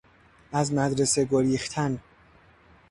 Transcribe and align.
از 0.51 0.73
مدرسه 0.73 1.25
گریختن 1.25 1.99